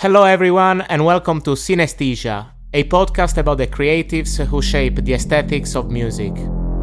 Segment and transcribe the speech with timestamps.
[0.00, 5.74] Hello, everyone, and welcome to Synesthesia, a podcast about the creatives who shape the aesthetics
[5.74, 6.34] of music.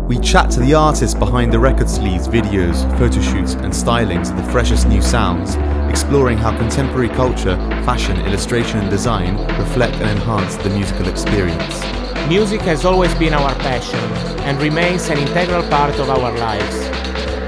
[0.08, 4.38] We chat to the artists behind the record sleeves, videos, photo shoots, and stylings of
[4.38, 5.58] the freshest new sounds,
[5.92, 7.56] exploring how contemporary culture,
[7.86, 11.84] fashion, illustration, and design reflect and enhance the musical experience.
[12.28, 14.00] Music has always been our passion
[14.42, 16.80] and remains an integral part of our lives.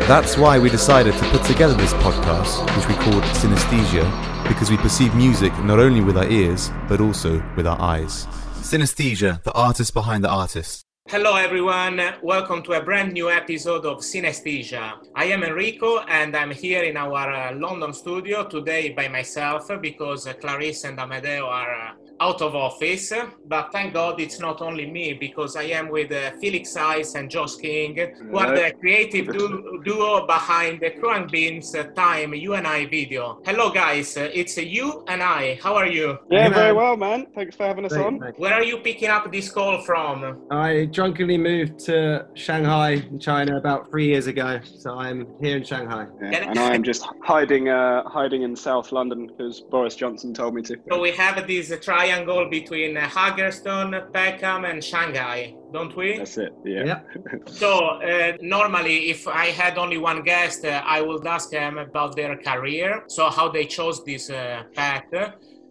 [0.07, 4.77] That's why we decided to put together this podcast, which we called Synesthesia, because we
[4.77, 8.25] perceive music not only with our ears, but also with our eyes.
[8.61, 10.85] Synesthesia, the artist behind the artist.
[11.07, 12.01] Hello, everyone.
[12.23, 14.93] Welcome to a brand new episode of Synesthesia.
[15.13, 20.25] I am Enrico, and I'm here in our uh, London studio today by myself because
[20.25, 23.11] uh, Clarice and Amadeo are uh, out of office.
[23.47, 27.29] But thank God it's not only me because I am with uh, Felix Ice and
[27.29, 27.97] Josh King,
[28.29, 33.41] who are the creative du- duo behind the Khruangbin uh, Time You and I video.
[33.45, 34.15] Hello, guys.
[34.17, 35.59] Uh, It's uh, you and I.
[35.61, 36.17] How are you?
[36.31, 37.27] Yeah, very well, man.
[37.35, 38.19] Thanks for having us Great, on.
[38.19, 38.33] mate.
[38.37, 40.41] Where are you picking up this call from?
[40.51, 45.63] I drunkenly moved to Shanghai in China about three years ago, so I'm here in
[45.63, 46.07] Shanghai.
[46.21, 50.55] Yeah, and I am just hiding, uh, hiding in South London because Boris Johnson told
[50.55, 50.77] me to.
[50.89, 56.17] So we have this uh, triangle between uh, Haggerston, Peckham, and Shanghai, don't we?
[56.17, 56.53] That's it.
[56.63, 56.85] Yeah.
[56.85, 57.09] Yep.
[57.47, 62.15] So uh, normally, if I had only one guest, uh, I would ask them about
[62.15, 65.05] their career, so how they chose this uh, path.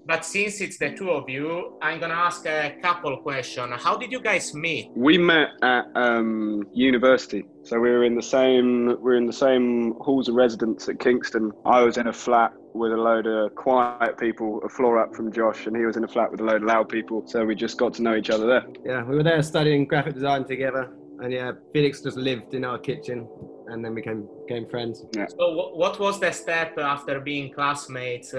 [0.06, 3.72] But since it's the two of you, I'm gonna ask a couple questions.
[3.82, 4.90] How did you guys meet?
[4.94, 9.32] We met at um, university, so we were in the same we were in the
[9.32, 11.52] same halls of residence at Kingston.
[11.64, 15.32] I was in a flat with a load of quiet people, a floor up from
[15.32, 17.22] Josh, and he was in a flat with a load of loud people.
[17.26, 18.64] So we just got to know each other there.
[18.84, 22.78] Yeah, we were there studying graphic design together, and yeah, Felix just lived in our
[22.78, 23.26] kitchen,
[23.68, 25.02] and then we became, became friends.
[25.16, 25.28] Yeah.
[25.28, 28.34] So wh- what was the step after being classmates?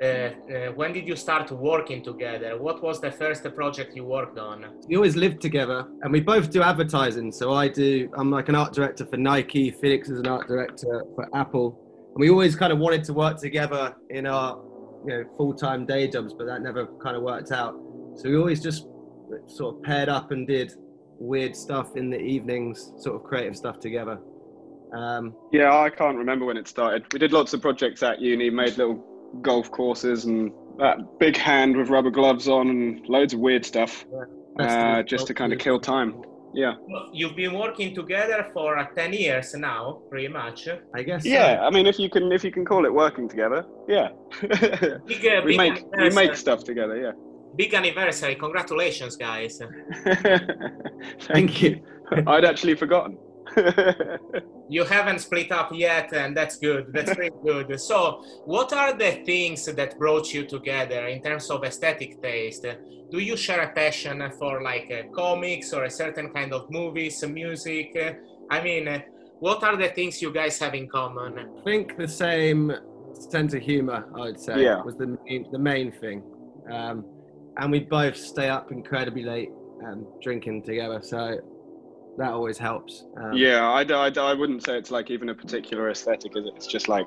[0.00, 2.56] Uh, uh, when did you start working together?
[2.56, 4.64] What was the first project you worked on?
[4.86, 7.32] We always lived together, and we both do advertising.
[7.32, 11.04] So I do, I'm like an art director for Nike, Felix is an art director
[11.16, 11.76] for Apple.
[12.14, 14.62] And we always kind of wanted to work together in our
[15.04, 17.74] you know, full time day jobs, but that never kind of worked out.
[18.14, 18.86] So we always just
[19.46, 20.74] sort of paired up and did
[21.18, 24.20] weird stuff in the evenings, sort of creative stuff together.
[24.96, 27.12] Um, Yeah, I can't remember when it started.
[27.12, 29.04] We did lots of projects at uni, made little
[29.42, 34.06] golf courses and that big hand with rubber gloves on and loads of weird stuff
[34.60, 36.22] uh, just to kind of kill time.
[36.54, 36.74] Yeah.
[36.88, 40.68] Well, You've been working together for uh, 10 years now, pretty much.
[40.94, 41.24] I guess.
[41.24, 41.28] so.
[41.28, 44.08] Yeah, I mean, if you can, if you can call it working together, yeah.
[44.40, 47.12] Big, uh, we big make we make stuff together, yeah.
[47.56, 48.34] Big anniversary.
[48.36, 49.60] Congratulations, guys.
[51.20, 51.82] Thank you.
[52.26, 53.18] I'd actually forgotten.
[54.70, 56.92] You haven't split up yet, and that's good.
[56.92, 57.80] That's really good.
[57.80, 62.66] So, what are the things that brought you together in terms of aesthetic taste?
[63.10, 67.24] Do you share a passion for like uh, comics or a certain kind of movies,
[67.26, 67.96] music?
[68.50, 69.00] I mean, uh,
[69.40, 71.38] what are the things you guys have in common?
[71.38, 72.70] I think the same
[73.14, 74.82] sense of humor, I would say, Yeah.
[74.82, 76.22] was the main, the main thing.
[76.70, 77.06] Um,
[77.56, 79.50] and we both stay up incredibly late
[79.86, 81.38] um, drinking together, so
[82.18, 83.06] that always helps.
[83.16, 86.52] Um, yeah, I wouldn't say it's like even a particular aesthetic, is it?
[86.56, 87.06] It's just like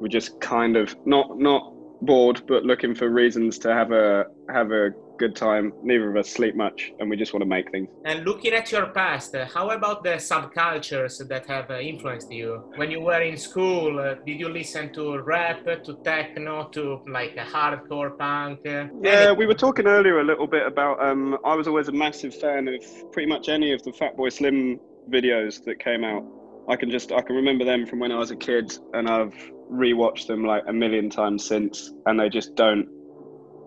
[0.00, 4.70] we're just kind of not not bored, but looking for reasons to have a have
[4.70, 5.72] a good time.
[5.82, 7.88] Neither of us sleep much, and we just want to make things.
[8.04, 12.64] And looking at your past, uh, how about the subcultures that have uh, influenced you?
[12.76, 17.36] When you were in school, uh, did you listen to rap, to techno, to like
[17.36, 18.60] a hardcore punk?
[18.64, 21.02] Yeah, we were talking earlier a little bit about.
[21.02, 24.80] Um, I was always a massive fan of pretty much any of the Fatboy Slim
[25.10, 26.24] videos that came out.
[26.68, 29.34] I can just I can remember them from when I was a kid, and I've
[29.70, 32.88] rewatched them like a million times since, and they just don't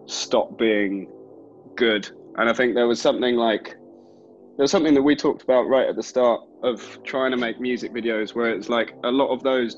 [0.06, 1.07] stop being
[1.76, 2.09] good.
[2.38, 3.76] And I think there was something like
[4.58, 7.59] there was something that we talked about right at the start of trying to make
[7.59, 9.78] music videos, where it's like a lot of those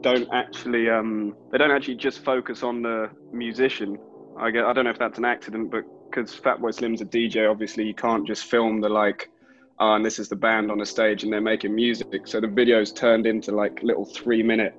[0.00, 3.98] don't actually um, they don't actually just focus on the musician.
[4.38, 7.50] I get I don't know if that's an accident, but because Fatboy Slim's a DJ,
[7.50, 9.30] obviously you can't just film the like,
[9.78, 12.26] ah, and this is the band on a stage and they're making music.
[12.26, 14.74] So the videos turned into like little three minute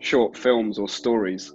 [0.00, 1.52] short films or stories.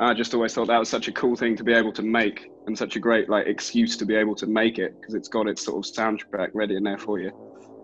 [0.00, 2.50] I just always thought that was such a cool thing to be able to make
[2.68, 5.48] and such a great like excuse to be able to make it because it's got
[5.48, 7.32] its sort of soundtrack ready in there for you.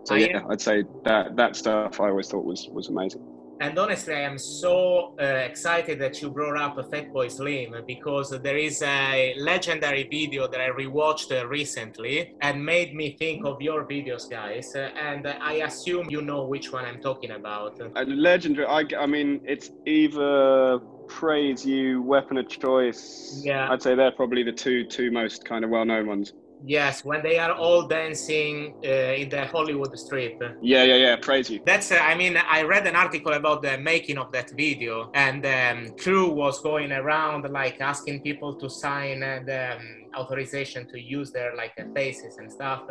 [0.05, 3.23] So I yeah, am- I'd say that that stuff I always thought was was amazing.
[3.61, 8.57] And honestly, I am so uh, excited that you brought up Fatboy Slim because there
[8.57, 13.87] is a legendary video that I rewatched uh, recently and made me think of your
[13.87, 14.75] videos, guys.
[14.75, 17.79] Uh, and I assume you know which one I'm talking about.
[17.95, 18.67] A legendary.
[18.67, 23.41] I, I mean, it's either Praise You, Weapon of Choice.
[23.43, 23.71] Yeah.
[23.71, 26.33] I'd say they're probably the two two most kind of well known ones.
[26.63, 30.41] Yes, when they are all dancing uh, in the Hollywood strip.
[30.61, 31.15] Yeah, yeah, yeah.
[31.17, 31.59] Praise You.
[31.65, 35.45] That's, uh, I mean, I read an article about the making of that video, and
[35.45, 40.99] um, crew was going around like asking people to sign uh, the um, authorization to
[40.99, 42.83] use their like uh, faces and stuff.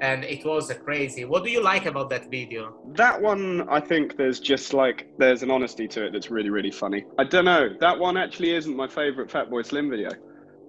[0.00, 1.24] And it was crazy.
[1.24, 2.76] What do you like about that video?
[2.94, 6.70] That one, I think there's just like there's an honesty to it that's really really
[6.70, 7.04] funny.
[7.18, 7.70] I don't know.
[7.80, 10.10] That one actually isn't my favorite Fatboy Slim video.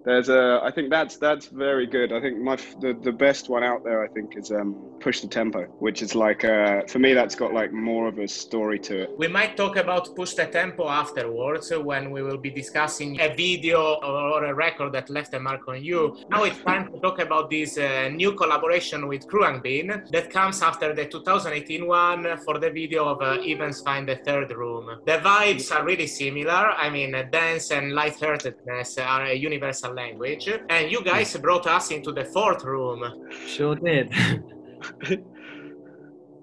[0.05, 2.13] There's a, I think that's that's very good.
[2.13, 5.27] I think my the, the best one out there, I think, is um, Push the
[5.27, 9.03] Tempo, which is like uh, for me that's got like more of a story to
[9.03, 9.09] it.
[9.17, 13.95] We might talk about Push the Tempo afterwards when we will be discussing a video
[13.95, 16.15] or a record that left a mark on you.
[16.29, 20.93] Now it's time to talk about this uh, new collaboration with Khruangbin that comes after
[20.93, 24.99] the 2018 one for the video of uh, Evan Finds the Third Room.
[25.05, 26.71] The vibes are really similar.
[26.77, 30.49] I mean, dance and lightheartedness are a universal language.
[30.69, 33.03] And you guys brought us into the fourth room.
[33.47, 34.13] Sure did.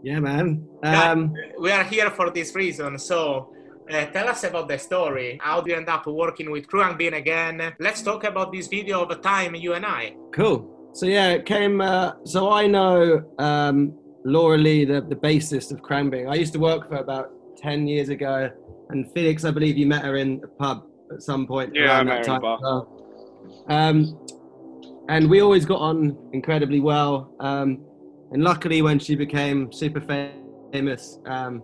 [0.03, 0.67] yeah, man.
[0.83, 2.99] Um, we are here for this reason.
[2.99, 3.53] So
[3.91, 5.39] uh, tell us about the story.
[5.43, 7.75] How do you end up working with Khruangbin again?
[7.79, 10.15] Let's talk about this video of a time, you and I.
[10.33, 10.91] Cool.
[10.95, 11.81] So yeah, it came.
[11.81, 16.29] Uh, so I know um, Laura Lee, the, the bassist of Khruangbin.
[16.31, 18.51] I used to work for her about ten years ago,
[18.91, 21.75] and Felix, I believe you met her in a pub at some point.
[21.75, 22.59] Yeah, I met her in a time bar.
[22.63, 23.02] well.
[23.69, 24.19] Um,
[25.09, 27.35] and we always got on incredibly well.
[27.41, 27.85] Um,
[28.31, 31.63] and luckily, when she became super famous, um,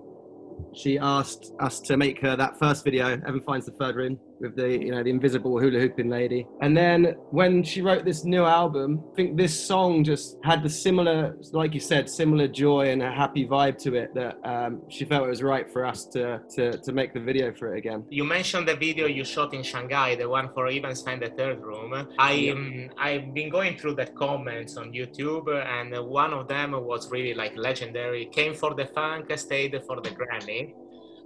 [0.74, 4.56] she asked us to make her that first video, Evan Finds the Third Room, with
[4.56, 6.46] the you know the invisible hula hooping lady.
[6.60, 10.70] And then when she wrote this new album, I think this song just had the
[10.70, 15.04] similar, like you said, similar joy and a happy vibe to it that um, she
[15.04, 18.04] felt it was right for us to, to to make the video for it again.
[18.10, 20.68] You mentioned the video you shot in Shanghai, the one for
[21.04, 22.08] Find the Third Room.
[22.18, 25.48] I um, I've been going through the comments on YouTube,
[25.78, 28.26] and one of them was really like legendary.
[28.26, 30.74] Came for the funk, stayed for the Grammy.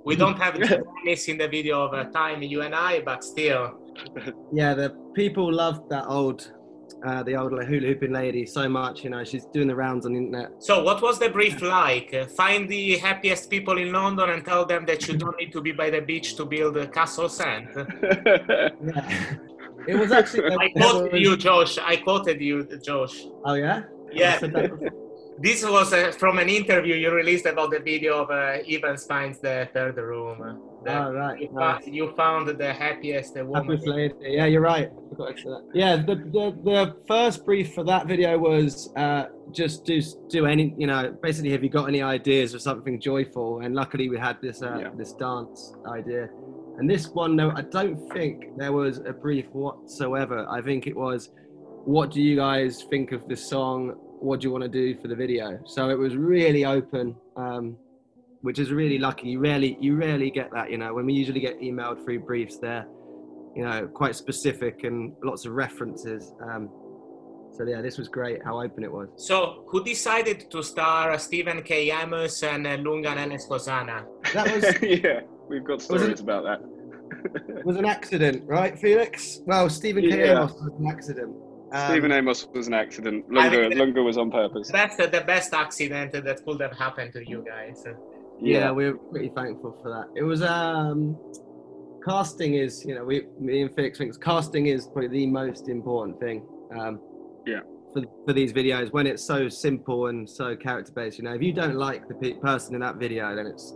[0.05, 3.79] We don't have Grammys in the video of a time, you and I, but still,
[4.53, 6.51] Yeah, the people loved that old,
[7.07, 9.05] uh, the old hula hooping lady so much.
[9.05, 10.51] You know, she's doing the rounds on the internet.
[10.61, 12.13] So, what was the brief like?
[12.15, 15.61] Uh, Find the happiest people in London and tell them that you don't need to
[15.61, 17.69] be by the beach to build a castle sand.
[18.85, 19.37] Yeah.
[19.89, 20.51] it was actually.
[20.55, 21.79] I quoted was- you, Josh.
[21.79, 23.17] I quoted you, Josh.
[23.45, 23.83] Oh yeah.
[24.13, 24.39] Yeah.
[25.41, 25.93] I said that before.
[25.93, 29.39] This was uh, from an interview you released about the video of uh, Evans finds
[29.41, 30.39] the third room.
[30.39, 31.41] The- Oh right.
[31.41, 31.85] you, nice.
[31.85, 33.63] fou- you found the happiest uh, woman.
[33.67, 34.15] Happiest lady.
[34.21, 34.91] Yeah, you're right.
[34.91, 35.63] I forgot to say that.
[35.75, 40.75] Yeah, the, the the first brief for that video was uh, just do do any
[40.77, 43.61] you know basically have you got any ideas of something joyful?
[43.61, 44.91] And luckily we had this uh, Yeah.
[44.99, 46.29] this dance idea.
[46.79, 50.47] And this one, no, I don't think there was a brief whatsoever.
[50.51, 51.31] I think it was,
[51.85, 53.95] what do you guys think of this song?
[54.23, 55.59] What do you want to do for the video?
[55.67, 57.17] So it was really open.
[57.37, 57.77] Um,
[58.43, 59.29] which is really lucky.
[59.29, 60.93] You rarely you rarely get that, you know.
[60.95, 62.87] When we usually get emailed through briefs, they're
[63.57, 66.33] you know quite specific and lots of references.
[66.43, 66.69] Um,
[67.53, 68.43] so yeah, this was great.
[68.45, 69.09] How open it was.
[69.17, 71.91] So, who decided to star Stephen K.
[71.93, 74.05] Amos and uh, Lunga Nenes Kosana?
[74.33, 74.65] That was
[75.05, 76.61] yeah, we've got stories it- about that.
[77.65, 79.41] was an accident, right, Felix?
[79.47, 80.19] Well, Stephen K.
[80.19, 80.33] Yeah.
[80.33, 81.37] Amos was an accident.
[81.73, 83.25] Um, Stephen Amos was an accident.
[83.31, 84.69] I Lunga, mean- Lunga was on purpose.
[84.71, 87.85] That's uh, the best accident that could have happened to you guys.
[88.41, 90.07] yeah, we're pretty thankful for that.
[90.15, 91.17] It was um,
[92.05, 96.19] casting is you know we me and Felix thinks casting is probably the most important
[96.21, 96.47] thing.
[96.79, 97.01] Um,
[97.47, 97.61] Yeah.
[97.93, 101.43] For, for these videos when it's so simple and so character based, you know, if
[101.43, 103.75] you don't like the pe- person in that video, then it's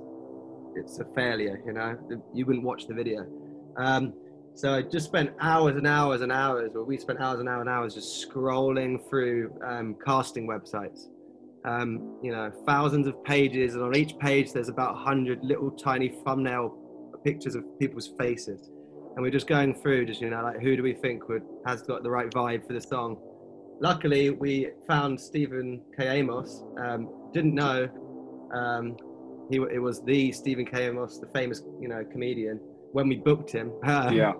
[0.74, 1.60] it's a failure.
[1.66, 1.96] You know,
[2.34, 3.26] you wouldn't watch the video.
[3.76, 4.14] Um,
[4.56, 7.60] so I just spent hours and hours and hours, or we spent hours and hours
[7.60, 11.06] and hours just scrolling through um, casting websites
[11.66, 16.08] um, you know, thousands of pages, and on each page there's about 100 little tiny
[16.24, 16.78] thumbnail
[17.24, 18.70] pictures of people's faces.
[19.14, 21.82] And we're just going through, just, you know, like who do we think would has
[21.82, 23.16] got the right vibe for the song?
[23.80, 26.06] Luckily, we found Stephen K.
[26.18, 26.62] Amos.
[26.78, 27.88] Um, didn't know
[28.54, 28.96] um,
[29.50, 30.86] he it was the Stephen K.
[30.86, 32.58] Amos, the famous, you know, comedian.
[32.92, 34.34] When we booked him, Yeah.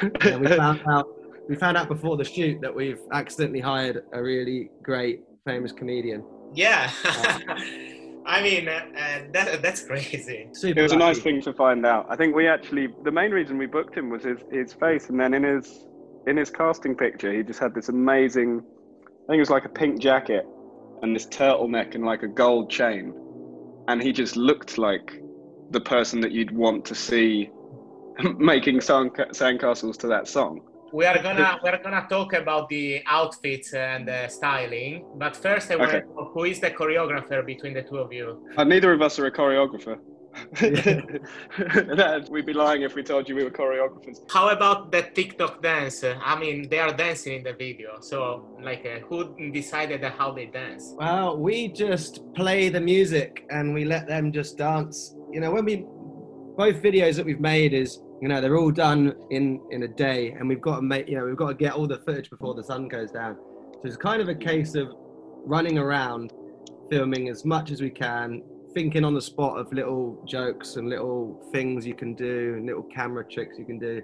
[0.00, 1.08] And we found out
[1.48, 6.22] we found out before the shoot that we've accidentally hired a really great famous comedian.
[6.52, 6.90] Yeah.
[8.26, 10.48] I mean, uh, uh, that, that's crazy.
[10.52, 12.06] Super It was a nice thing to find out.
[12.10, 15.18] I think we actually the main reason we booked him was his, his face, and
[15.18, 15.86] then in his
[16.26, 18.60] in his casting picture, he just had this amazing.
[18.60, 20.46] I think it was like a pink jacket
[21.02, 23.14] and this turtleneck and like a gold chain,
[23.88, 25.22] and he just looked like
[25.70, 27.50] the person that you'd want to see
[28.38, 30.60] making sand sandcastles to that song.
[30.92, 35.76] We are gonna we're gonna talk about the outfits and the styling, but first I
[35.76, 36.00] want Okay.
[36.00, 38.42] to know who is the choreographer between the two of you.
[38.56, 39.96] Uh, neither of us are a choreographer.
[40.60, 44.18] That- We'd be lying if we told you we were choreographers.
[44.30, 46.02] How about the TikTok dance?
[46.04, 50.46] I mean, they are dancing in the video, so like, uh, who decided how they
[50.46, 50.94] dance?
[50.96, 55.14] Well, we just play the music and we let them just dance.
[55.32, 55.84] You know, when we
[56.56, 60.30] both videos that we've made is you know they're all done in in a day,
[60.30, 62.54] and we've got to make you know we've got to get all the footage before
[62.54, 63.36] the sun goes down.
[63.74, 64.88] So it's kind of a case of
[65.44, 66.32] running around,
[66.90, 68.42] filming as much as we can,
[68.74, 72.82] thinking on the spot of little jokes and little things you can do and little
[72.82, 74.02] camera tricks you can do.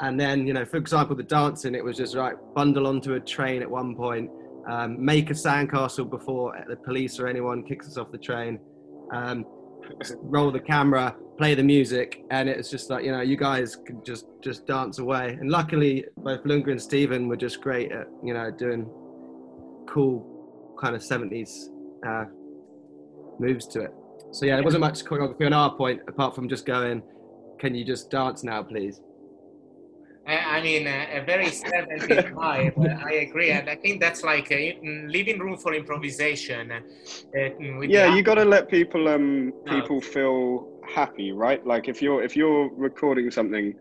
[0.00, 3.20] And then, you know, for example, the dancing, it was just right, bundle onto a
[3.20, 4.30] train at one point,
[4.68, 8.58] um, make a sandcastle before the police or anyone kicks us off the train,
[9.12, 9.44] um,
[10.22, 14.04] roll the camera, play the music, and it's just like you know, you guys could
[14.04, 15.38] just just dance away.
[15.40, 18.84] And luckily, both Lunga and Stephen were just great at you know doing
[19.88, 20.14] cool
[20.78, 21.70] kind of seventies
[22.06, 22.26] uh,
[23.38, 23.94] moves to it.
[24.32, 27.02] So yeah, there wasn't much choreography on our point apart from just going,
[27.58, 29.00] "Can you just dance now, please?"
[30.30, 32.76] I I mean, uh, a very 70s vibe.
[32.78, 34.56] uh, I agree, and I think that's like uh,
[34.86, 36.72] mm, leaving room for improvisation.
[36.72, 36.80] uh,
[37.36, 39.72] mm, Yeah, you got to let people um No.
[39.74, 41.64] people feel happy, right?
[41.66, 43.74] Like if you're if you're recording something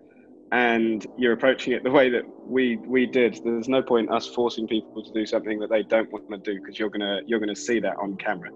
[0.51, 4.67] and you're approaching it the way that we we did, there's no point us forcing
[4.67, 7.55] people to do something that they don't want to do because you're gonna you're gonna
[7.67, 8.49] see that on camera.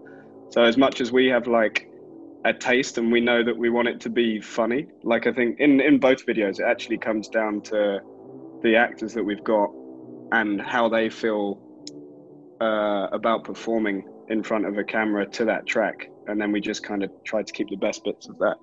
[0.50, 1.77] So as much as we have like
[2.45, 5.59] a taste and we know that we want it to be funny, like I think
[5.59, 8.00] in in both videos it actually comes down to
[8.62, 9.69] the actors that we've got
[10.31, 11.62] and how they feel
[12.59, 16.83] uh, about performing in front of a camera to that track, and then we just
[16.83, 18.55] kind of try to keep the best bits of that.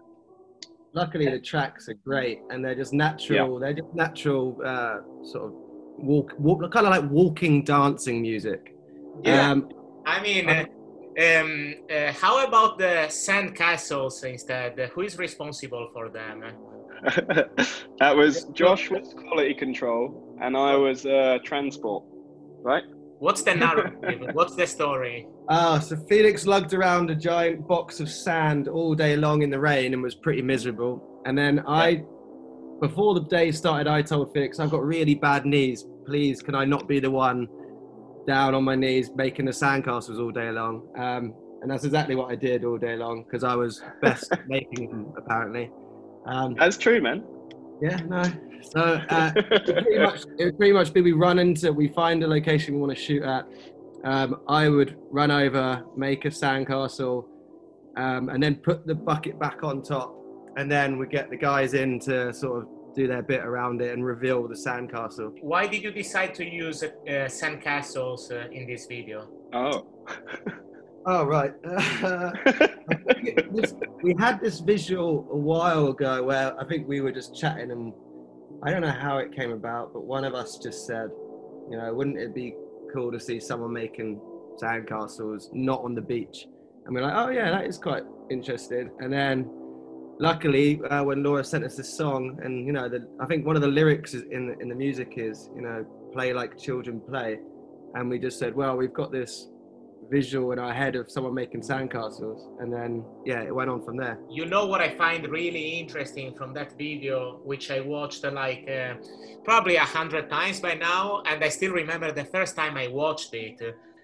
[0.92, 3.52] Luckily, the tracks are great, and they're just natural.
[3.54, 3.60] yeah.
[3.60, 5.52] They're just natural, uh, sort of
[5.98, 8.74] walk, walk, kind of like walking, dancing music.
[9.22, 9.50] Yeah.
[9.50, 9.68] Um,
[10.06, 10.64] I mean, uh,
[11.18, 14.78] um, uh, how about the sand castles instead?
[14.94, 16.44] Who is responsible for them?
[17.98, 22.04] that was Josh was quality control, and I was uh, transport,
[22.62, 22.84] right?
[23.18, 24.28] What's the narrative?
[24.32, 25.26] What's the story?
[25.48, 29.58] Ah, so Felix lugged around a giant box of sand all day long in the
[29.58, 31.22] rain and was pretty miserable.
[31.26, 32.02] And then I,
[32.80, 35.84] before the day started, I told Felix, I've got really bad knees.
[36.06, 37.46] Please, can I not be the one
[38.26, 40.88] down on my knees making the sandcastles all day long?
[40.96, 44.88] Um, and that's exactly what I did all day long because I was best making
[44.90, 45.70] them, apparently.
[46.26, 47.24] Um, That's true, man.
[47.82, 48.22] yeah, no.
[48.62, 52.26] So uh, pretty much, it would pretty much be we run into, we find a
[52.26, 53.46] location we want to shoot at.
[54.04, 57.26] Um, I would run over, make a sandcastle,
[57.96, 60.16] um, and then put the bucket back on top.
[60.56, 63.92] And then we get the guys in to sort of do their bit around it
[63.92, 65.32] and reveal the sandcastle.
[65.40, 69.28] Why did you decide to use uh, sand castles uh, in this video?
[69.52, 69.86] oh.
[71.06, 71.54] Oh, right.
[71.64, 72.30] Uh,
[73.52, 77.70] this, we had this visual a while ago where I think we were just chatting
[77.70, 77.92] and
[78.62, 81.08] I don't know how it came about, but one of us just said,
[81.70, 82.54] you know, wouldn't it be
[82.92, 84.20] cool to see someone making
[84.62, 86.46] sandcastles not on the beach?
[86.84, 88.90] And we're like, oh yeah, that is quite interesting.
[88.98, 89.50] And then
[90.20, 93.56] luckily, uh, when Laura sent us this song, and you know, the, I think one
[93.56, 97.38] of the lyrics in in the music is, you know, play like children play,
[97.94, 99.48] and we just said, well, we've got this
[100.10, 103.96] visual in our head of someone making sandcastles, and then yeah, it went on from
[103.96, 104.18] there.
[104.28, 108.68] You know what I find really interesting from that video, which I watched uh, like
[108.68, 108.94] uh,
[109.44, 113.32] probably a hundred times by now, and I still remember the first time I watched
[113.34, 113.60] it.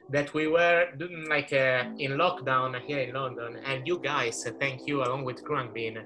[0.09, 4.53] That we were doing like uh, in lockdown here in London, and you guys, uh,
[4.61, 5.97] thank you, along with Khruangbin,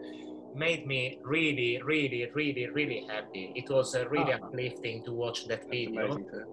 [0.55, 3.53] made me really, really, really, really happy.
[3.55, 4.39] It was uh, really Oh.
[4.43, 6.15] uplifting to watch that That's video.
[6.15, 6.45] amazing.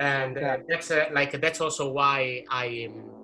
[0.00, 3.21] and uh, that's uh, like that's also why I um,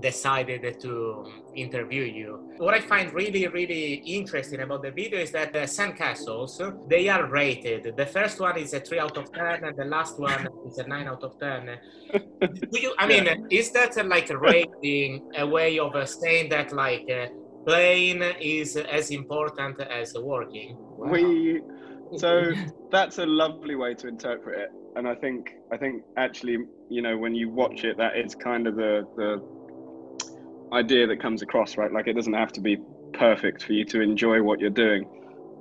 [0.00, 2.52] decided to interview you.
[2.58, 6.52] What I find really really interesting about the video is that the sandcastles
[6.88, 7.96] they are rated.
[7.96, 10.86] The first one is a three out of ten, and the last one is a
[10.86, 11.78] nine out of ten.
[12.12, 12.94] Do you?
[12.98, 17.26] I mean, is that like a rating a way of uh, saying that like uh,
[17.66, 20.76] playing is as important as working?
[20.98, 21.60] We
[22.16, 22.52] so
[22.90, 26.58] that's a lovely way to interpret it and i think i think actually
[26.88, 29.42] you know when you watch it that is kind of the the
[30.74, 32.76] idea that comes across right like it doesn't have to be
[33.12, 35.08] perfect for you to enjoy what you're doing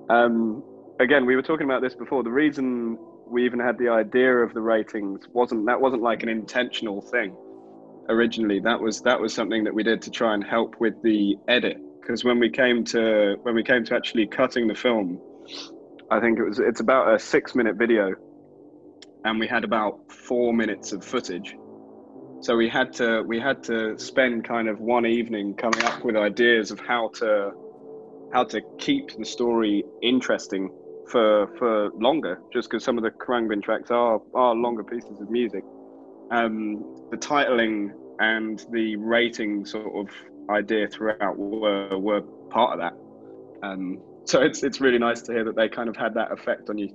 [0.10, 0.64] um
[1.00, 4.54] again we were talking about this before the reason we even had the idea of
[4.54, 7.36] the ratings wasn't that wasn't like an intentional thing
[8.10, 11.36] originally that was that was something that we did to try and help with the
[11.48, 15.20] edit because when we came to when we came to actually cutting the film
[16.14, 16.60] I think it was.
[16.60, 18.14] It's about a six-minute video,
[19.26, 21.56] and we had about four minutes of footage.
[22.44, 26.18] So we had to we had to spend kind of one evening coming up with
[26.18, 27.54] ideas of how to
[28.34, 30.70] how to keep the story interesting
[31.08, 32.42] for for longer.
[32.52, 35.64] Just because some of the Khruangbin tracks are are longer pieces of music.
[36.32, 40.14] Um, the titling and the rating sort of
[40.50, 42.94] idea throughout were were part of that.
[43.66, 46.70] Um, so it's it's really nice to hear that they kind of had that effect
[46.70, 46.90] on you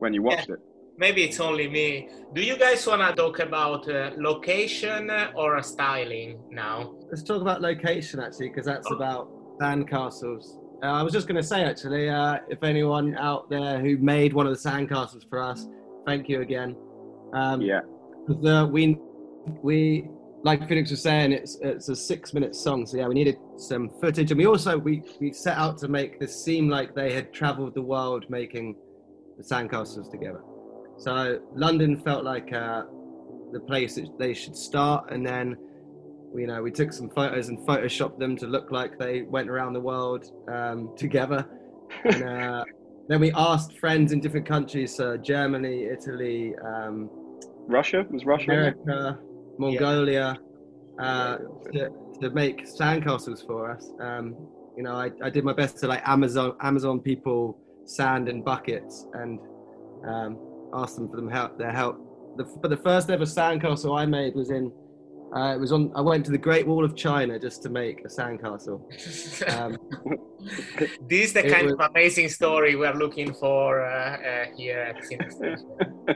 [0.00, 0.56] when you watched Yeah.
[0.56, 0.60] it.
[1.00, 2.10] Maybe it's only me.
[2.34, 6.94] Do you guys want to talk about uh, location or styling now?
[7.08, 10.58] Let's talk about location actually, because that's about sandcastles.
[10.82, 14.34] Uh, I was just going to say actually, uh, if anyone out there who made
[14.34, 15.66] one of the sandcastles for us,
[16.04, 16.76] thank you again.
[17.32, 17.80] Um, Yeah,
[18.28, 18.98] The, we
[19.62, 20.06] we
[20.42, 22.84] like Phoenix was saying, it's it's a six minute song.
[22.84, 26.20] So yeah, we needed some footage, and we also we we set out to make
[26.20, 28.76] this seem like they had travelled the world making
[29.38, 30.42] the sandcastles together.
[31.00, 32.82] So London felt like uh,
[33.52, 35.56] the place that they should start, and then
[36.36, 39.72] you know we took some photos and photoshopped them to look like they went around
[39.72, 41.48] the world um, together.
[42.04, 42.64] And, uh,
[43.08, 46.54] then we asked friends in different countries, so Germany, Italy.
[46.62, 47.08] Um,
[47.66, 48.50] Russia was Russia.
[48.50, 49.18] America,
[49.58, 50.36] Mongolia,
[50.98, 51.38] uh,
[51.72, 51.88] to,
[52.20, 53.90] to make sandcastles for us.
[54.00, 54.36] Um,
[54.76, 59.06] you know, I, I did my best to like Amazon Amazon people sand and buckets
[59.14, 59.40] and
[60.06, 60.38] um,
[60.74, 61.96] asked them for them help their help.
[62.36, 64.72] The, but the first ever sandcastle I made was in.
[65.34, 65.92] Uh, it was on.
[65.94, 68.80] I went to the Great Wall of China just to make a sandcastle.
[69.56, 69.76] Um,
[71.08, 74.96] this is the kind was- of amazing story we're looking for uh, uh, here at
[75.04, 76.14] Synesthesia.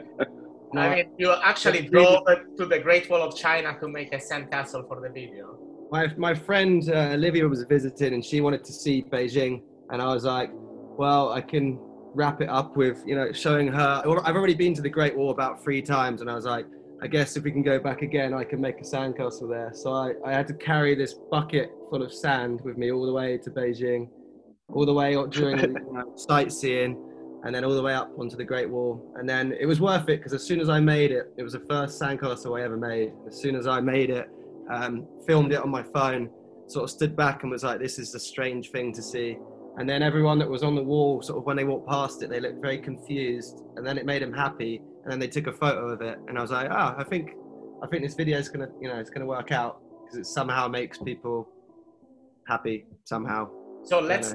[0.77, 2.25] I mean, you actually But drove
[2.59, 5.57] to the Great Wall of China to make a sandcastle for the video.
[5.93, 10.09] my my friend uh, Olivia was visiting and she wanted to see Beijing, and I
[10.13, 10.51] was like,
[11.01, 11.79] well, I can
[12.15, 14.03] wrap it up with you know showing her.
[14.25, 16.67] I've already been to the Great Wall about three times, and I was like,
[17.03, 19.73] I guess if we can go back again, I can make a sandcastle there.
[19.75, 23.13] So I, I had to carry this bucket full of sand with me all the
[23.13, 24.09] way to Beijing,
[24.73, 27.11] all the way up during you know, sightseeing.
[27.45, 30.09] And then all the way up onto the Great Wall, and then it was worth
[30.09, 32.79] it because as soon as I made it, it was the first sandcastle I ever
[32.79, 33.13] made.
[33.29, 34.31] As soon as I made it,
[34.71, 36.31] um, filmed it on my phone,
[36.69, 39.37] sort of stood back and was like, "This is a strange thing to see."
[39.77, 42.31] And then everyone that was on the wall, sort of when they walked past it,
[42.31, 44.81] they looked very confused, and then it made them happy.
[45.03, 47.33] And then they took a photo of it, and I was like, "Ah, I think,
[47.83, 50.69] I think this video is gonna, you know, it's gonna work out because it somehow
[50.69, 51.49] makes people
[52.47, 53.51] happy somehow."
[53.83, 54.35] So let's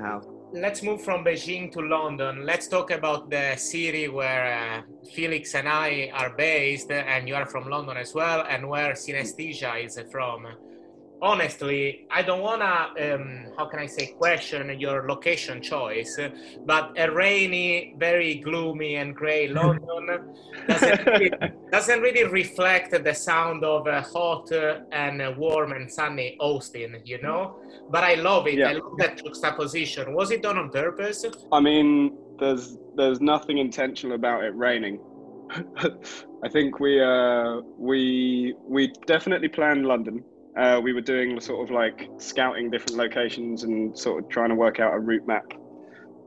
[0.52, 2.46] let's move from Beijing to London.
[2.46, 4.82] Let's talk about the city where uh,
[5.16, 9.86] Felix and I are based, and you are from London as well, and where Synesthesia
[9.86, 10.48] is from.
[11.22, 16.18] Honestly, I don't wanna, um, how can I say, question your location choice,
[16.66, 20.34] but a rainy, very gloomy and grey London
[20.68, 21.32] doesn't really,
[21.72, 24.50] doesn't really reflect the sound of a hot
[24.92, 27.60] and warm and sunny Austin, you know?
[27.90, 28.60] But I love it.
[28.60, 28.70] Yeah.
[28.70, 30.14] I love that juxtaposition.
[30.14, 31.26] Was it done on purpose?
[31.52, 35.00] I mean, there's there's nothing intentional about it raining.
[36.44, 40.24] I think we uh, we we definitely planned London.
[40.58, 44.56] Uh, we were doing sort of like scouting different locations and sort of trying to
[44.56, 45.54] work out a route map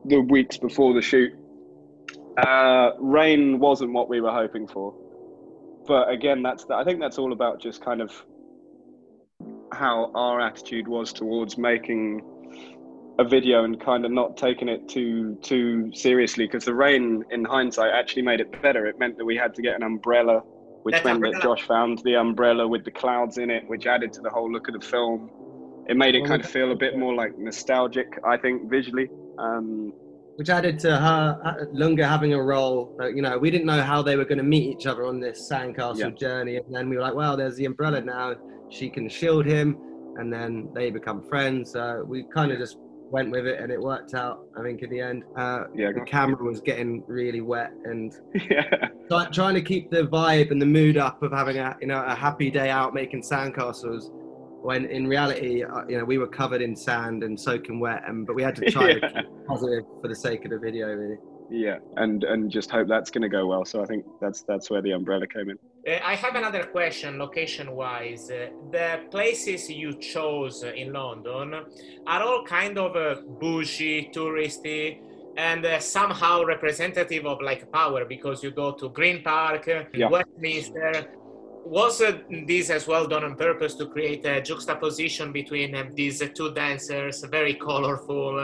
[0.04, 1.32] the weeks before the shoot.
[2.38, 4.94] Uh, rain wasn't what we were hoping for,
[5.86, 8.10] but again, that's the, I think that's all about just kind of
[9.72, 12.22] how our attitude was towards making
[13.18, 16.46] a video and kind of not taking it too too seriously.
[16.46, 18.86] Because the rain in hindsight actually made it better.
[18.86, 20.42] It meant that we had to get an umbrella
[20.82, 24.12] which That meant that josh found the umbrella with the clouds in it which added
[24.14, 25.30] to the whole look of the film
[25.86, 29.92] it made it kind of feel a bit more like nostalgic i think visually um
[30.36, 32.94] which added to her uh, Lunga having a role.
[32.98, 35.20] Uh, you know, we didn't know how they were going to meet each other on
[35.20, 36.10] this sandcastle Yeah.
[36.18, 38.36] journey, and then we were like, "Well, there's the umbrella now.
[38.70, 39.76] She can shield him,"
[40.16, 41.72] and then they become friends.
[41.72, 42.76] So we kind of just
[43.12, 44.46] went with it, and it worked out.
[44.58, 48.12] I think in the end, uh, yeah the camera was getting really wet, and
[48.50, 48.88] yeah
[49.32, 52.14] trying to keep the vibe and the mood up of having a you know a
[52.14, 54.10] happy day out making sandcastles.
[54.62, 58.26] When in reality, uh, you know, we were covered in sand and soaking wet, and
[58.26, 61.16] but we had to try to keep positive for the sake of the video, really.
[61.50, 64.70] Yeah and and just hope that's going to go well so i think that's that's
[64.70, 68.30] where the umbrella came in Uh, I have another question, location wise.
[68.30, 68.36] Uh,
[68.70, 71.48] the places you chose in London
[72.06, 74.84] are all kind of uh, bougie, touristy,
[75.36, 80.08] and uh, somehow representative of like power because you go to Green Park, uh, Yeah.
[80.14, 80.92] Westminster.
[81.64, 86.16] Was uh, this as well done on purpose to create a juxtaposition between uh, these
[86.22, 88.34] uh, two dancers, very colorful,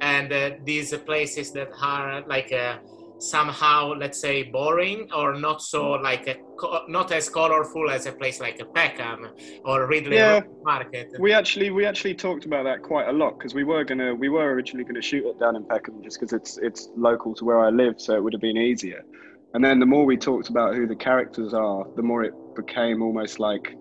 [0.00, 2.76] and uh, these places that are like uh,
[3.18, 6.36] somehow let's say boring or not so like a,
[6.88, 9.28] not as colorful as a place like a Peckham
[9.64, 10.40] or Ridley Yeah.
[10.62, 11.12] Market.
[11.18, 14.28] We actually we actually talked about that quite a lot because we were gonna we
[14.28, 17.60] were originally gonna shoot it down in Peckham just because it's it's local to where
[17.60, 19.02] I live, so it would have been easier.
[19.54, 23.00] And then the more we talked about who the characters are, the more it became
[23.00, 23.74] almost like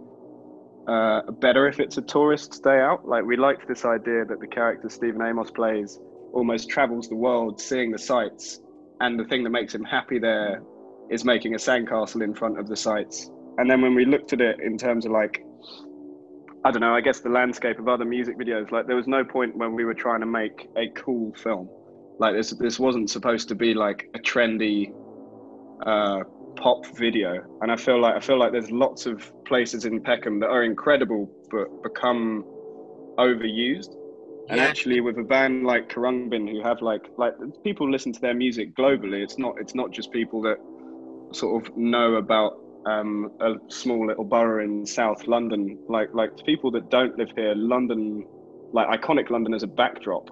[0.87, 3.05] uh, better if it's a tourist day out.
[3.05, 5.99] Like we liked this idea that the character Stephen Amos plays
[6.35, 8.59] almost travels the world, seeing the sights,
[8.99, 10.61] and the thing that makes him happy there
[11.09, 13.31] is making a sandcastle in front of the sights.
[13.57, 15.43] And then when we looked at it in terms of like
[16.65, 19.23] I don't know, I guess the landscape of other music videos, like there was no
[19.23, 21.69] point when we were trying to make a cool film.
[22.19, 24.91] Like this this wasn't supposed to be like a trendy
[25.85, 26.23] uh,
[26.55, 27.43] pop video.
[27.61, 30.63] And I feel like I feel like there's lots of places in Peckham that are
[30.63, 32.43] incredible but become
[33.17, 33.95] overused.
[34.49, 34.67] And Yeah.
[34.67, 38.75] actually with a band like Khruangbin who have like like people listen to their music
[38.75, 40.57] globally, it's not it's not just people that
[41.33, 42.53] sort of know about
[42.85, 45.79] um, a small little borough in South London.
[45.89, 48.23] Like like people that don't live here, London,
[48.71, 50.29] like iconic London as a backdrop,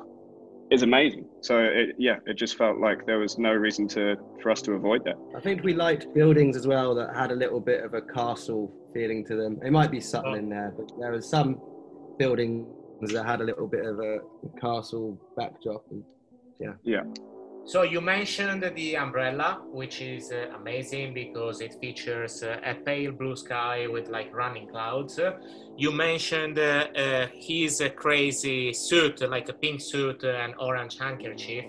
[0.69, 1.26] is amazing.
[1.41, 4.73] So it, yeah, it just felt like there was no reason to for us to
[4.73, 5.15] avoid that.
[5.36, 8.71] I think we liked buildings as well that had a little bit of a castle
[8.93, 9.60] feeling to them.
[9.65, 11.60] It might be subtle in there, but there was some
[12.19, 12.67] buildings
[13.11, 14.19] that had a little bit of a
[14.59, 15.83] castle backdrop.
[15.91, 16.03] And
[16.59, 16.73] yeah.
[16.83, 17.03] Yeah.
[17.65, 23.13] So you mentioned the umbrella, which is uh, amazing because it features uh, a pale
[23.13, 25.17] blue sky with like running clouds.
[25.77, 31.65] You mentioned uh, uh, his uh, crazy suit, like a pink suit and orange handkerchief.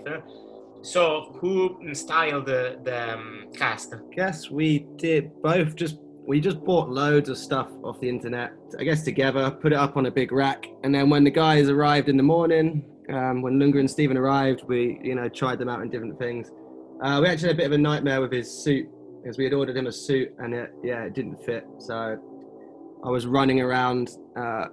[0.81, 3.95] So who styled the, the um, cast?
[4.13, 8.83] guess we did both just we just bought loads of stuff off the internet i
[8.83, 10.65] guess together put it up on a big rack.
[10.83, 14.63] And then when the guys arrived in the morning um, when lunga and stephen arrived
[14.67, 16.51] we you know tried them out in different things.
[17.03, 18.87] Uh, we actually had a bit of a nightmare with his suit
[19.21, 21.65] because we had ordered him a suit and it yeah it didn't fit.
[21.79, 22.17] So
[23.05, 24.65] i was running around uh,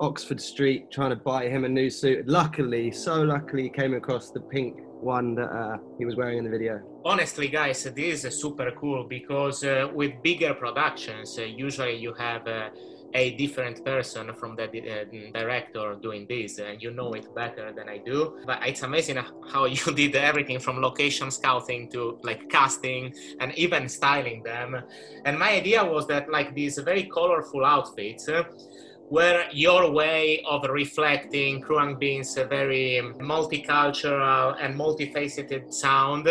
[0.00, 2.28] oxford street trying to buy him a new suit.
[2.28, 6.50] Luckily so luckily came across the pink one that uh, he was wearing in the
[6.50, 12.12] video honestly guys this is super cool because uh, with bigger productions uh, usually you
[12.12, 12.68] have uh,
[13.14, 17.88] a different person from the uh, director doing this and you know it better than
[17.88, 18.36] i do.
[18.44, 19.18] But it's amazing
[19.50, 24.76] how you did everything from location scouting to like casting and even styling them.
[25.24, 28.28] And my idea was that like these very colorful outfits
[29.10, 36.28] were your way of reflecting Khruangbin's very multicultural and multifaceted sound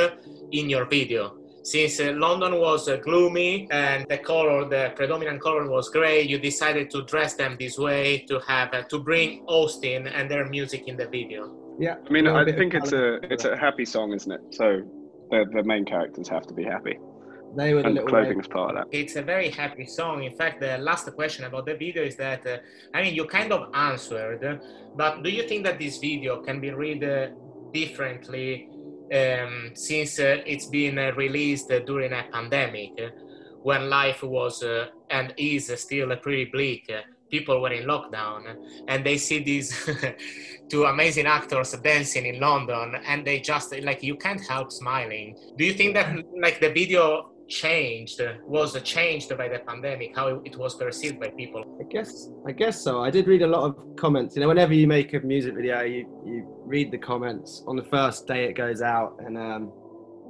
[0.52, 1.38] in your video.
[1.64, 6.40] Since uh, London was uh, gloomy and the color, the predominant color was gray, you
[6.40, 10.88] decided to dress them this way to have uh, to bring Austin and their music
[10.88, 11.52] in the video.
[11.78, 14.42] yeah I mean, I think it's a it's a happy song, isn't it?
[14.52, 14.82] So
[15.30, 16.98] the the main characters have to be happy,
[17.56, 18.98] they were the and little clothing is part of that.
[18.98, 20.24] It's a very happy song.
[20.24, 22.58] In fact, the last question about the video is that uh,
[22.94, 24.62] I mean, you kind of answered,
[24.96, 27.28] but do you think that this video can be read uh,
[27.74, 28.70] differently
[29.14, 33.10] um, since uh, it's been uh, released uh, during a pandemic uh,
[33.62, 36.90] when life was uh, and is still pretty bleak?
[36.90, 38.56] uh, People were in lockdown
[38.88, 39.90] and they see these
[40.70, 45.36] two amazing actors dancing in London and they just like you can't help smiling.
[45.58, 50.56] Do you think that like the video changed was changed by the pandemic how it
[50.58, 53.04] was perceived by people I guess I guess so.
[53.04, 54.36] I did read a lot of comments.
[54.36, 57.84] You know, whenever you make a music video, you, you read the comments on the
[57.84, 59.72] first day it goes out, and um,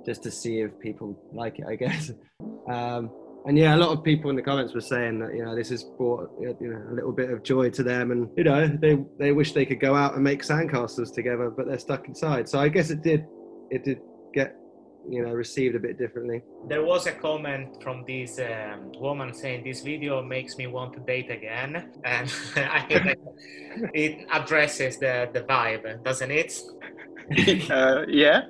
[0.06, 2.12] just to see if people like it, I guess.
[2.70, 3.10] Um,
[3.46, 5.70] and yeah, a lot of people in the comments were saying that you know this
[5.70, 8.98] has brought you know a little bit of joy to them, and you know they
[9.18, 12.50] they wish they could go out and make sandcastles together, but they're stuck inside.
[12.50, 13.26] So I guess it did
[13.72, 14.02] it did
[14.34, 14.58] get
[15.10, 16.42] you know received a bit differently.
[16.68, 21.00] there was a comment from this um, woman saying this video makes me want to
[21.02, 23.18] date again and i think that
[23.94, 26.60] it addresses the, the vibe doesn't it
[27.70, 28.42] uh, yeah,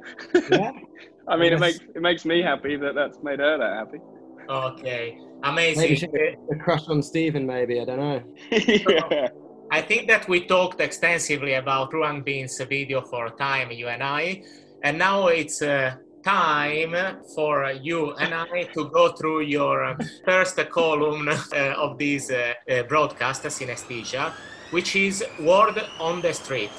[0.51, 0.71] Yeah.
[1.29, 3.99] I mean, it makes it makes me happy that that's made her that happy.
[4.47, 6.07] okay Maybe amazing she
[6.51, 8.23] a crush on Stephen, maybe I don't know.
[8.51, 9.27] yeah.
[9.69, 14.43] I think that we talked extensively about Khruangbin's video for a time, you and I,
[14.83, 15.95] and now it's uh,
[16.27, 16.93] time
[17.33, 22.83] for you and I to go through your first column uh, of this uh, uh,
[22.83, 24.33] broadcast, Synesthesia,
[24.71, 26.75] which is Word on the Street.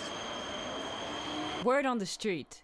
[1.64, 2.62] Word on the street.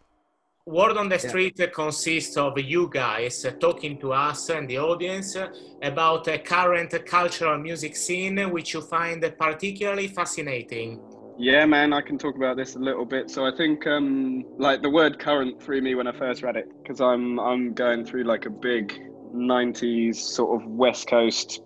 [0.66, 1.28] Word on the Yeah.
[1.28, 5.36] Street consists of you guys talking to us and the audience
[5.82, 11.00] about a current cultural music scene which you find particularly fascinating.
[11.36, 13.28] Yeah, man, I can talk about this a little bit.
[13.28, 16.68] So I think, um, like the word "current" threw me when I first read it
[16.82, 18.92] because I'm I'm going through like a big
[19.34, 21.60] '90s sort of West Coast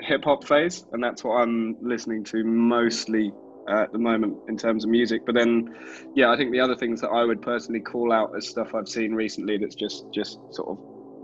[0.00, 3.32] hip hop phase, and that's what I'm listening to mostly
[3.68, 5.26] at the moment in terms of music.
[5.26, 5.74] But then,
[6.14, 8.88] yeah, I think the other things that I would personally call out as stuff I've
[8.88, 10.78] seen recently that's just just sort of,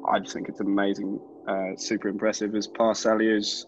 [0.08, 2.56] I just think it's amazing, uh, super impressive.
[2.56, 3.66] Is Pa Salieu's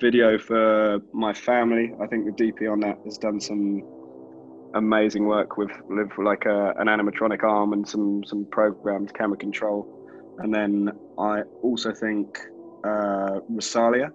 [0.00, 1.92] video for my family.
[2.00, 3.82] I think the DP on that has done some
[4.74, 5.70] amazing work with,
[6.18, 9.96] like a, an animatronic arm and some some programmed camera control.
[10.38, 12.38] And then I also think
[12.84, 14.10] uh, Rosalia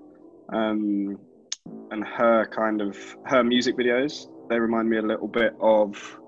[0.49, 1.19] um,
[1.91, 4.27] and her kind of her music videos.
[4.49, 6.19] They remind me a little bit of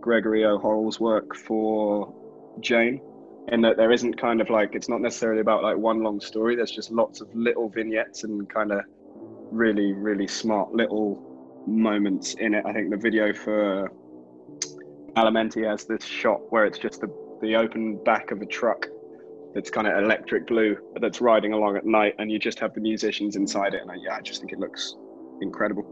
[0.00, 2.14] Gregory Ohrel's work for
[2.60, 3.00] Jain,
[3.48, 6.56] in that there isn't kind of like it's not necessarily about like one long story.
[6.56, 8.80] There's just lots of little vignettes and kind of
[9.52, 12.64] really really smart little moments in it.
[12.66, 13.90] I think the video for
[15.16, 17.08] Malamente has this shot where it's just the
[17.42, 18.86] the open back of a truck
[19.54, 22.80] that's kind of electric blue that's riding along at night, and you just have the
[22.80, 23.82] musicians inside it.
[23.82, 24.96] And I, yeah, I just think it looks
[25.40, 25.84] incredible.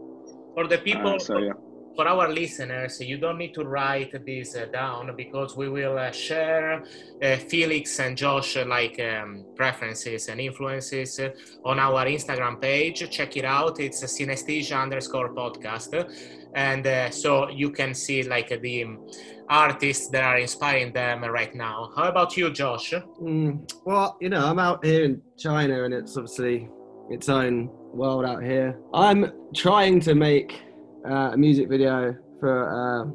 [0.55, 1.51] For the people, Uh, so yeah.
[1.95, 6.11] For our listeners, you don't need to write this uh, down because we will uh,
[6.11, 6.83] share
[7.21, 11.29] uh, Felix and Josh uh, like um, preferences and influences uh,
[11.65, 13.09] on our Instagram page.
[13.09, 13.79] Check it out.
[13.79, 16.09] It's a synesthesia underscore podcast,
[16.55, 19.07] and uh, so you can see like the um,
[19.49, 21.91] artists that are inspiring them right now.
[21.95, 22.93] How about you, Josh?
[23.21, 26.69] Mm, well, you know, I'm out here in China and it's obviously
[27.09, 28.79] its own world out here.
[28.93, 30.61] I'm trying to make
[31.05, 33.11] uh, a music video for uh,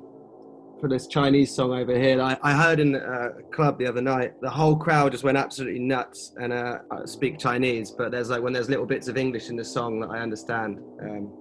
[0.81, 2.21] for this Chinese song over here.
[2.21, 5.81] I, I heard in a club the other night, the whole crowd just went absolutely
[5.81, 9.49] nuts and uh, I speak Chinese, but there's like when there's little bits of English
[9.49, 10.79] in the song that I understand.
[11.01, 11.33] Um,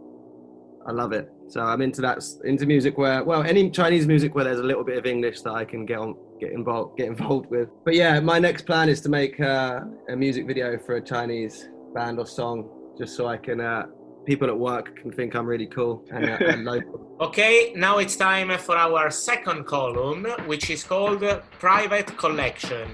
[0.88, 1.32] I love it.
[1.48, 4.84] So I'm into that, into music where, well, any Chinese music where there's a little
[4.84, 7.70] bit of English that I can get on, get involved, get involved with.
[7.84, 11.68] But yeah, my next plan is to make uh, a music video for a Chinese
[11.96, 13.88] band or song, just so I can, uh,
[14.26, 17.16] people at work can think I'm really cool and, uh, and local.
[17.22, 21.24] Okay, now it's time for our second column, which is called
[21.60, 22.88] Private Collection.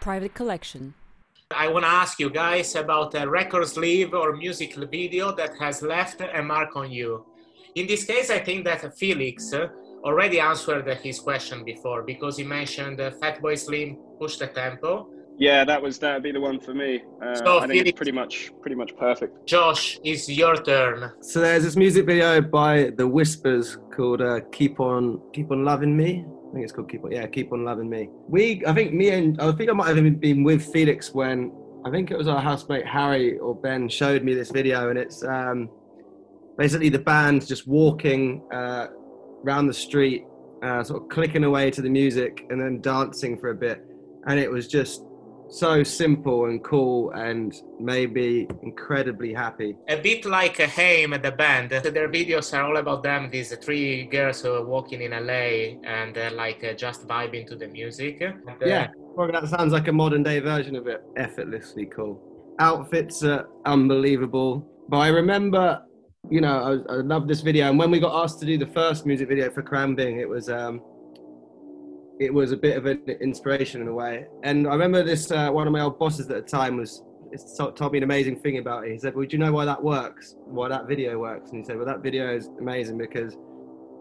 [0.00, 0.94] Private collection.
[1.54, 5.82] I want to ask you guys about a record sleeve or music video that has
[5.82, 7.26] left a mark on you.
[7.74, 9.54] In this case, I think that Felix
[10.04, 15.08] already answered his question before because he mentioned uh, Fatboy Slim Push the Tempo.
[15.38, 17.02] Yeah, that was that'd be the one for me.
[17.24, 19.46] Uh, So, I think Felix- it's pretty much pretty much perfect.
[19.46, 21.10] Josh, it's your turn.
[21.20, 25.96] So there's this music video by The Whispers called uh, "Keep On Keep On Loving
[25.96, 28.92] Me." I think it's called "Keep On." Yeah, "Keep On Loving Me." We, I think
[28.92, 31.50] me and I think I might have even been with Felix when
[31.84, 35.24] I think it was our housemate Harry or Ben showed me this video, and it's
[35.24, 35.68] um,
[36.58, 38.88] basically the band just walking uh,
[39.44, 40.24] around the street,
[40.62, 43.82] uh, sort of clicking away to the music, and then dancing for a bit,
[44.26, 45.04] and it was just
[45.52, 49.76] so simple and cool, and made me incredibly happy.
[49.88, 51.70] A bit like a Haim, at the band.
[51.70, 56.16] Their videos are all about them, these three girls who are walking in LA and
[56.16, 58.20] uh, like uh, just vibing to the music.
[58.20, 61.02] And, uh, Yeah, well, that sounds like a modern day version of it.
[61.16, 62.20] Effortlessly cool.
[62.58, 64.66] Outfits are unbelievable.
[64.88, 65.82] But I remember,
[66.30, 67.68] you know, I, I love this video.
[67.68, 70.48] And when we got asked to do the first music video for Khruangbin, it was
[70.48, 70.80] um,
[72.20, 74.26] it was a bit of an inspiration in a way.
[74.42, 77.02] And I remember this uh, one of my old bosses at the time was
[77.74, 78.92] told me an amazing thing about it.
[78.92, 80.36] He said, "Well, do you know why that works?
[80.44, 83.36] Why that video works?" And he said, "Well, that video is amazing because."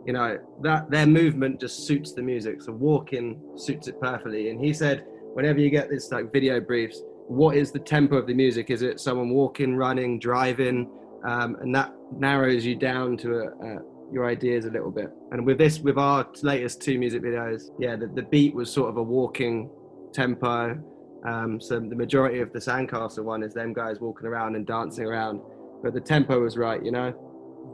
[0.06, 4.60] you know that their movement just suits the music so walking suits it perfectly and
[4.60, 8.34] he said whenever you get this like video briefs what is the tempo of the
[8.34, 10.90] music is it someone walking running driving
[11.24, 13.80] um, and that narrows you down to uh,
[14.12, 17.96] your ideas a little bit and with this with our latest two music videos yeah
[17.96, 19.70] the, the beat was sort of a walking
[20.14, 20.78] tempo
[21.26, 25.06] um, so the majority of the sandcastle one is them guys walking around and dancing
[25.06, 25.40] around
[25.84, 27.14] but the tempo was right you know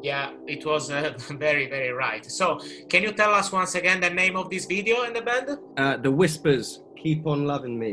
[0.03, 2.23] Yeah, it was uh, very, very right.
[2.39, 2.59] So,
[2.91, 5.47] can you tell us once again the name of this video and the band?
[5.77, 7.91] uh, the whispers keep on loving me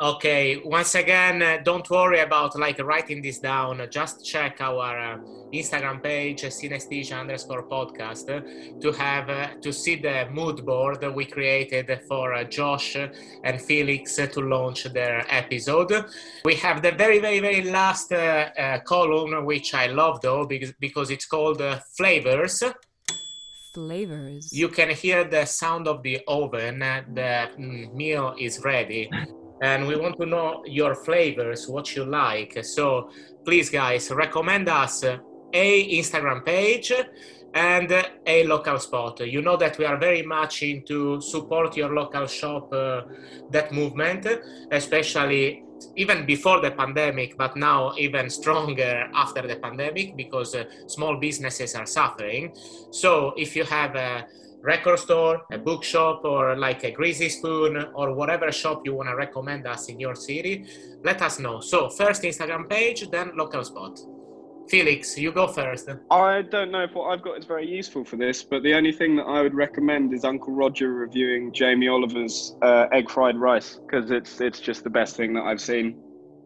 [0.00, 3.84] Okay, once again, uh, don't worry about like writing this down.
[3.90, 5.18] Just check our uh,
[5.52, 8.40] Instagram page, synesthesia underscore podcast, uh,
[8.80, 12.94] to have uh, to see the mood board we created for uh, Josh
[13.42, 15.92] and Felix to launch their episode.
[16.44, 21.10] We have the very, very, very last uh, column, which I love though, because, because
[21.10, 22.62] it's called uh, flavors.
[23.74, 24.52] Flavors.
[24.52, 26.78] You can hear the sound of the oven.
[26.78, 29.10] The mm, meal is ready.
[29.60, 32.64] And we want to know your flavors, what you like.
[32.64, 33.10] So
[33.44, 35.18] please, guys, recommend us uh,
[35.52, 36.92] a Instagram page
[37.54, 39.20] and a local spot.
[39.20, 43.02] You know that we are very much into support your local shop uh,
[43.50, 44.26] that movement,
[44.70, 45.64] especially
[45.96, 51.74] even before the pandemic, but now even stronger after the pandemic because uh, small businesses
[51.74, 52.54] are suffering.
[52.90, 54.26] So if you have a
[54.62, 59.16] record store, a bookshop, or like a Greasy Spoon, or whatever shop you want to
[59.16, 60.66] recommend us in your city,
[61.04, 61.60] let us know.
[61.60, 63.98] So first Instagram page, then local spot.
[64.68, 65.88] Felix, you go first.
[66.10, 68.92] I don't know if what I've got is very useful for this, but the only
[68.92, 73.80] thing that I would recommend is Uncle Roger reviewing Jamie Oliver's uh, egg fried rice
[73.86, 75.98] because it's it's just the best thing that I've seen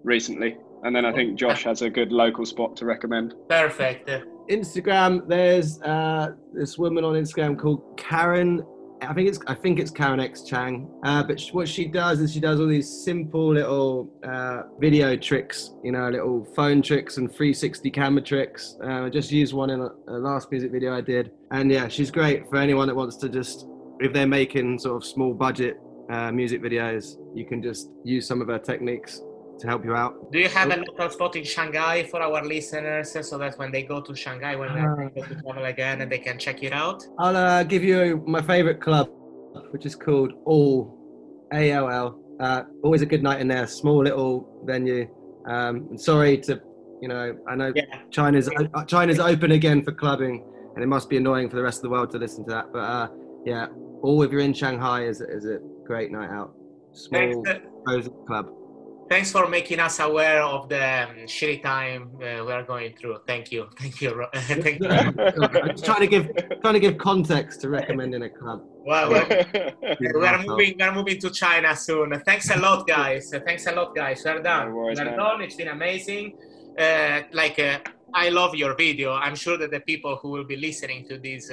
[0.04, 0.56] recently.
[0.84, 3.34] And then I think Josh has a good local spot to recommend.
[3.48, 4.08] Perfect.
[4.48, 8.62] Instagram, there's uh, this woman on Instagram called Karen.
[9.00, 10.88] I think it's I think it's Karen X Cheng.
[11.02, 15.72] Uh, but what she does is she does all these simple little uh, video tricks,
[15.82, 18.76] you know, little phone tricks and 360 camera tricks.
[18.82, 21.88] Uh, I just used one in a, a last music video I did, and yeah,
[21.88, 23.66] she's great for anyone that wants to just
[24.00, 28.40] if they're making sort of small budget uh, music videos, you can just use some
[28.40, 29.20] of her techniques
[29.62, 30.12] to help you out.
[30.32, 33.84] Do you have a local spot in Shanghai for our listeners so that when they
[33.84, 37.04] go to Shanghai, when they're able to travel again, and they can check it out?
[37.18, 39.08] I'll uh, give you my favorite club,
[39.70, 40.98] which is called All
[41.52, 42.20] A L L.
[42.40, 43.66] Uh, always a good night in there.
[43.68, 45.08] Small little venue.
[45.46, 46.60] Um, and sorry to,
[47.00, 47.84] you know, I know Yeah.
[48.10, 50.44] China's uh, China's open again for clubbing,
[50.74, 52.72] and it must be annoying for the rest of the world to listen to that.
[52.72, 53.08] But uh,
[53.44, 53.66] yeah,
[54.02, 56.50] All if you're in Shanghai is is a great night out.
[56.92, 58.46] Small Thanks, cozy club.
[59.12, 63.18] Thanks for making us aware of the um, shitty time uh, we are going through.
[63.26, 63.68] Thank you.
[63.78, 64.10] Thank you.
[64.64, 64.88] Thank you.
[64.88, 65.14] I'm
[65.76, 66.26] just trying to give
[66.62, 68.58] trying to give context to recommending a club.
[68.90, 69.26] Well, well,
[70.00, 70.74] we are moving.
[70.78, 72.08] We are moving to China soon.
[72.28, 73.24] Thanks a lot, guys.
[73.48, 74.22] Thanks a lot, guys.
[74.24, 74.70] We're done.
[74.70, 75.18] No worries, We're man.
[75.18, 75.42] done.
[75.42, 76.26] It's been amazing.
[76.78, 77.78] Uh, like, uh,
[78.14, 79.12] I love your video.
[79.12, 81.50] I'm sure that the people who will be listening to this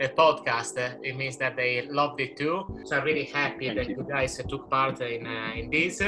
[0.00, 2.64] uh, podcast, uh, it means that they loved it too.
[2.84, 3.96] So I'm really happy Thank that you.
[3.98, 6.00] you guys took part in uh, in this,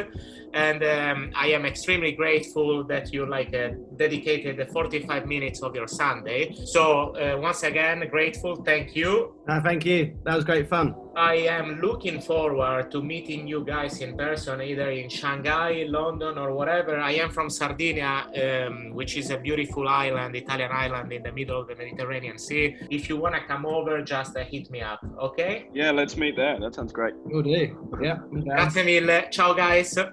[0.55, 5.75] and um, I am extremely grateful that you like uh, dedicated the 45 minutes of
[5.75, 6.55] your Sunday.
[6.67, 8.57] So uh, once again, grateful.
[8.57, 9.35] Thank you.
[9.49, 10.19] Uh, thank you.
[10.25, 10.95] That was great fun.
[11.19, 16.53] I am looking forward to meeting you guys in person, either in Shanghai, London, or
[16.55, 16.97] whatever.
[17.01, 21.61] I am from Sardinia, um, which is a beautiful island, Italian island in the middle
[21.61, 22.77] of the Mediterranean Sea.
[22.89, 25.69] If you want to come over, just uh, hit me up, okay?
[25.75, 26.57] yeah, let's meet there.
[26.61, 27.15] That sounds great.
[27.25, 27.77] Will do.
[28.01, 28.19] Yeah.
[28.31, 28.57] I'm down.
[28.57, 29.23] Grazie mille.
[29.33, 29.99] Ciao, guys.
[29.99, 30.07] All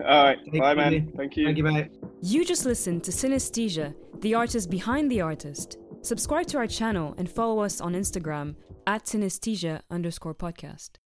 [0.00, 0.38] right.
[0.52, 0.76] Thank Bye, you.
[0.76, 1.12] man.
[1.16, 1.44] Thank you.
[1.44, 1.88] Thank you, mate.
[2.22, 5.78] You just listened to Synesthesia, the artist behind the artist.
[6.02, 8.56] Subscribe to our channel and follow us on Instagram
[8.88, 10.98] at synesthesia underscore podcast.